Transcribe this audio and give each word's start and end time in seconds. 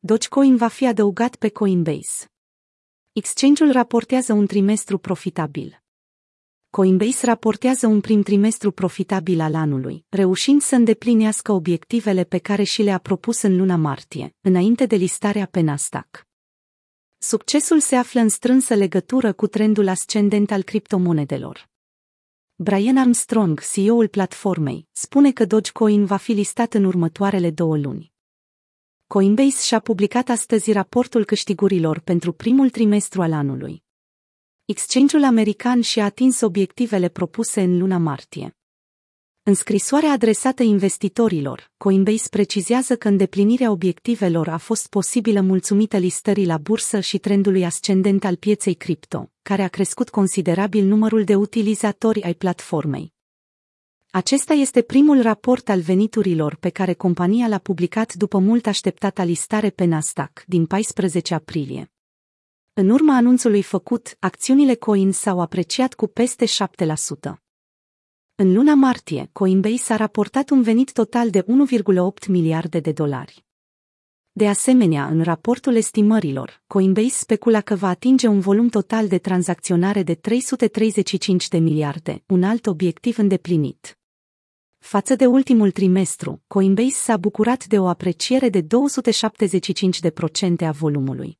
Dogecoin 0.00 0.56
va 0.56 0.68
fi 0.68 0.86
adăugat 0.86 1.36
pe 1.36 1.48
Coinbase. 1.48 2.26
Exchange-ul 3.12 3.72
raportează 3.72 4.32
un 4.32 4.46
trimestru 4.46 4.98
profitabil. 4.98 5.82
Coinbase 6.70 7.26
raportează 7.26 7.86
un 7.86 8.00
prim 8.00 8.22
trimestru 8.22 8.70
profitabil 8.70 9.40
al 9.40 9.54
anului, 9.54 10.04
reușind 10.08 10.62
să 10.62 10.74
îndeplinească 10.74 11.52
obiectivele 11.52 12.24
pe 12.24 12.38
care 12.38 12.62
și 12.62 12.82
le-a 12.82 12.98
propus 12.98 13.42
în 13.42 13.56
luna 13.56 13.76
martie, 13.76 14.34
înainte 14.40 14.86
de 14.86 14.96
listarea 14.96 15.46
pe 15.46 15.60
Nasdaq. 15.60 16.26
Succesul 17.18 17.80
se 17.80 17.96
află 17.96 18.20
în 18.20 18.28
strânsă 18.28 18.74
legătură 18.74 19.32
cu 19.32 19.46
trendul 19.46 19.88
ascendent 19.88 20.50
al 20.50 20.62
criptomonedelor. 20.62 21.68
Brian 22.54 22.96
Armstrong, 22.96 23.60
CEO-ul 23.72 24.08
platformei, 24.08 24.88
spune 24.92 25.32
că 25.32 25.44
Dogecoin 25.44 26.04
va 26.04 26.16
fi 26.16 26.32
listat 26.32 26.74
în 26.74 26.84
următoarele 26.84 27.50
două 27.50 27.76
luni. 27.76 28.16
Coinbase 29.08 29.62
și-a 29.62 29.78
publicat 29.78 30.28
astăzi 30.28 30.72
raportul 30.72 31.24
câștigurilor 31.24 31.98
pentru 31.98 32.32
primul 32.32 32.70
trimestru 32.70 33.22
al 33.22 33.32
anului. 33.32 33.82
Exchange-ul 34.64 35.24
american 35.24 35.80
și-a 35.80 36.04
atins 36.04 36.40
obiectivele 36.40 37.08
propuse 37.08 37.60
în 37.60 37.78
luna 37.78 37.98
martie. 37.98 38.56
În 39.42 39.54
scrisoarea 39.54 40.10
adresată 40.10 40.62
investitorilor, 40.62 41.70
Coinbase 41.76 42.28
precizează 42.30 42.96
că 42.96 43.08
îndeplinirea 43.08 43.70
obiectivelor 43.70 44.48
a 44.48 44.56
fost 44.56 44.88
posibilă 44.88 45.40
mulțumită 45.40 45.96
listării 45.96 46.46
la 46.46 46.58
bursă 46.58 47.00
și 47.00 47.18
trendului 47.18 47.64
ascendent 47.64 48.24
al 48.24 48.36
pieței 48.36 48.74
cripto, 48.74 49.30
care 49.42 49.62
a 49.62 49.68
crescut 49.68 50.10
considerabil 50.10 50.84
numărul 50.84 51.24
de 51.24 51.34
utilizatori 51.34 52.22
ai 52.22 52.34
platformei. 52.34 53.16
Acesta 54.10 54.52
este 54.52 54.82
primul 54.82 55.22
raport 55.22 55.68
al 55.68 55.80
veniturilor 55.80 56.54
pe 56.54 56.68
care 56.68 56.92
compania 56.92 57.46
l-a 57.48 57.58
publicat 57.58 58.14
după 58.14 58.38
mult 58.38 58.66
așteptata 58.66 59.24
listare 59.24 59.70
pe 59.70 59.84
Nasdaq 59.84 60.44
din 60.46 60.66
14 60.66 61.34
aprilie. 61.34 61.92
În 62.72 62.90
urma 62.90 63.16
anunțului 63.16 63.62
făcut, 63.62 64.16
acțiunile 64.18 64.74
Coin 64.74 65.12
s-au 65.12 65.40
apreciat 65.40 65.94
cu 65.94 66.06
peste 66.06 66.44
7%. 66.44 66.48
În 68.34 68.52
luna 68.52 68.74
martie, 68.74 69.28
Coinbase 69.32 69.92
a 69.92 69.96
raportat 69.96 70.50
un 70.50 70.62
venit 70.62 70.92
total 70.92 71.30
de 71.30 71.42
1,8 71.42 72.26
miliarde 72.28 72.80
de 72.80 72.92
dolari. 72.92 73.47
De 74.38 74.48
asemenea, 74.48 75.06
în 75.06 75.22
raportul 75.22 75.74
estimărilor, 75.74 76.62
Coinbase 76.66 77.08
specula 77.08 77.60
că 77.60 77.74
va 77.74 77.88
atinge 77.88 78.26
un 78.26 78.40
volum 78.40 78.68
total 78.68 79.08
de 79.08 79.18
tranzacționare 79.18 80.02
de 80.02 80.14
335 80.14 81.48
de 81.48 81.58
miliarde, 81.58 82.22
un 82.26 82.42
alt 82.42 82.66
obiectiv 82.66 83.18
îndeplinit. 83.18 83.98
Față 84.78 85.14
de 85.14 85.26
ultimul 85.26 85.70
trimestru, 85.70 86.42
Coinbase 86.46 86.94
s-a 86.94 87.16
bucurat 87.16 87.66
de 87.66 87.78
o 87.78 87.86
apreciere 87.86 88.48
de 88.48 88.62
275% 88.62 88.66
a 90.66 90.70
volumului. 90.70 91.38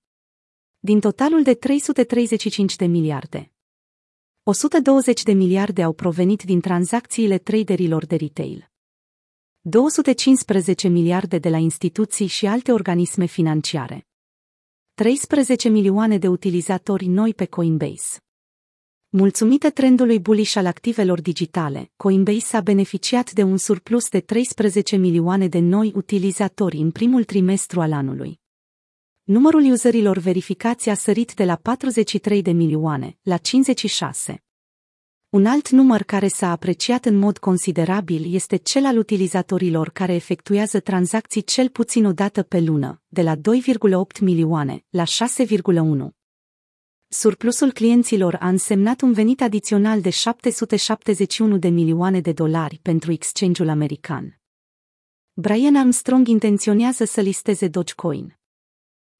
Din 0.78 1.00
totalul 1.00 1.42
de 1.42 1.54
335 1.54 2.76
de 2.76 2.86
miliarde, 2.86 3.52
120 4.42 5.22
de 5.22 5.32
miliarde 5.32 5.82
au 5.82 5.92
provenit 5.92 6.42
din 6.42 6.60
tranzacțiile 6.60 7.38
traderilor 7.38 8.06
de 8.06 8.16
retail. 8.16 8.70
215 9.68 10.88
miliarde 10.88 11.38
de 11.38 11.48
la 11.48 11.56
instituții 11.56 12.26
și 12.26 12.46
alte 12.46 12.72
organisme 12.72 13.24
financiare. 13.24 14.06
13 14.94 15.68
milioane 15.68 16.18
de 16.18 16.28
utilizatori 16.28 17.06
noi 17.06 17.34
pe 17.34 17.44
Coinbase. 17.44 18.18
Mulțumită 19.08 19.70
trendului 19.70 20.20
bullish 20.20 20.56
al 20.56 20.66
activelor 20.66 21.20
digitale, 21.20 21.90
Coinbase 21.96 22.56
a 22.56 22.60
beneficiat 22.60 23.32
de 23.32 23.42
un 23.42 23.56
surplus 23.56 24.08
de 24.08 24.20
13 24.20 24.96
milioane 24.96 25.48
de 25.48 25.58
noi 25.58 25.92
utilizatori 25.94 26.76
în 26.76 26.90
primul 26.90 27.24
trimestru 27.24 27.80
al 27.80 27.92
anului. 27.92 28.40
Numărul 29.22 29.70
userilor 29.70 30.18
verificați 30.18 30.88
a 30.88 30.94
sărit 30.94 31.34
de 31.34 31.44
la 31.44 31.56
43 31.56 32.42
de 32.42 32.50
milioane 32.50 33.18
la 33.22 33.36
56. 33.36 34.42
Un 35.28 35.46
alt 35.46 35.70
număr 35.70 36.02
care 36.02 36.28
s-a 36.28 36.50
apreciat 36.50 37.04
în 37.04 37.18
mod 37.18 37.38
considerabil 37.38 38.34
este 38.34 38.56
cel 38.56 38.84
al 38.84 38.98
utilizatorilor 38.98 39.90
care 39.90 40.14
efectuează 40.14 40.80
tranzacții 40.80 41.42
cel 41.42 41.68
puțin 41.68 42.04
o 42.04 42.12
dată 42.12 42.42
pe 42.42 42.60
lună, 42.60 43.02
de 43.06 43.22
la 43.22 43.36
2,8 43.36 43.40
milioane 44.20 44.84
la 44.88 45.02
6,1. 45.04 46.08
Surplusul 47.08 47.72
clienților 47.72 48.36
a 48.40 48.48
însemnat 48.48 49.00
un 49.00 49.12
venit 49.12 49.40
adițional 49.40 50.00
de 50.00 50.10
771 50.10 51.58
de 51.58 51.68
milioane 51.68 52.20
de 52.20 52.32
dolari 52.32 52.78
pentru 52.82 53.12
exchange-ul 53.12 53.68
american. 53.68 54.40
Brian 55.32 55.76
Armstrong 55.76 56.26
intenționează 56.26 57.04
să 57.04 57.20
listeze 57.20 57.68
Dogecoin. 57.68 58.37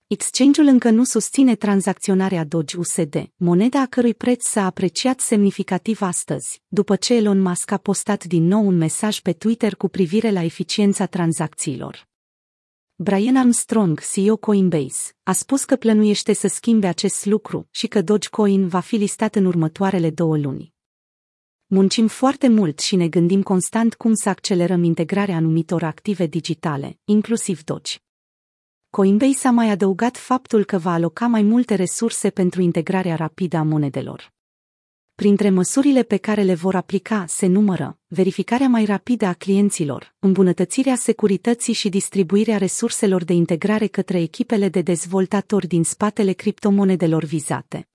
Exchange-ul 0.08 0.66
încă 0.66 0.90
nu 0.90 1.04
susține 1.04 1.54
tranzacționarea 1.54 2.44
Doge 2.44 2.76
USD, 2.76 3.30
moneda 3.36 3.80
a 3.80 3.86
cărui 3.86 4.14
preț 4.14 4.46
s-a 4.46 4.64
apreciat 4.64 5.20
semnificativ 5.20 6.02
astăzi, 6.02 6.62
după 6.68 6.96
ce 6.96 7.14
Elon 7.14 7.40
Musk 7.40 7.70
a 7.70 7.76
postat 7.76 8.24
din 8.24 8.46
nou 8.46 8.66
un 8.66 8.76
mesaj 8.76 9.20
pe 9.20 9.32
Twitter 9.32 9.76
cu 9.76 9.88
privire 9.88 10.30
la 10.30 10.42
eficiența 10.42 11.06
tranzacțiilor. 11.06 12.08
Brian 12.94 13.36
Armstrong, 13.36 14.00
CEO 14.12 14.36
Coinbase, 14.36 15.12
a 15.22 15.32
spus 15.32 15.64
că 15.64 15.76
plănuiește 15.76 16.32
să 16.32 16.48
schimbe 16.48 16.86
acest 16.86 17.26
lucru 17.26 17.68
și 17.70 17.86
că 17.86 18.02
Dogecoin 18.02 18.68
va 18.68 18.80
fi 18.80 18.96
listat 18.96 19.34
în 19.34 19.44
următoarele 19.44 20.10
două 20.10 20.38
luni. 20.38 20.72
Muncim 21.66 22.06
foarte 22.06 22.48
mult 22.48 22.78
și 22.78 22.96
ne 22.96 23.08
gândim 23.08 23.42
constant 23.42 23.94
cum 23.94 24.14
să 24.14 24.28
accelerăm 24.28 24.82
integrarea 24.82 25.36
anumitor 25.36 25.82
active 25.82 26.26
digitale, 26.26 26.98
inclusiv 27.04 27.64
Doge. 27.64 27.96
Coinbase 28.98 29.48
a 29.48 29.50
mai 29.50 29.70
adăugat 29.70 30.16
faptul 30.16 30.64
că 30.64 30.78
va 30.78 30.92
aloca 30.92 31.26
mai 31.26 31.42
multe 31.42 31.74
resurse 31.74 32.30
pentru 32.30 32.60
integrarea 32.60 33.14
rapidă 33.14 33.56
a 33.56 33.62
monedelor. 33.62 34.32
Printre 35.14 35.50
măsurile 35.50 36.02
pe 36.02 36.16
care 36.16 36.42
le 36.42 36.54
vor 36.54 36.74
aplica 36.74 37.24
se 37.28 37.46
numără 37.46 37.98
verificarea 38.06 38.68
mai 38.68 38.84
rapidă 38.84 39.26
a 39.26 39.32
clienților, 39.32 40.14
îmbunătățirea 40.18 40.94
securității 40.94 41.72
și 41.72 41.88
distribuirea 41.88 42.58
resurselor 42.58 43.24
de 43.24 43.32
integrare 43.32 43.86
către 43.86 44.20
echipele 44.20 44.68
de 44.68 44.80
dezvoltatori 44.80 45.66
din 45.66 45.84
spatele 45.84 46.32
criptomonedelor 46.32 47.24
vizate. 47.24 47.88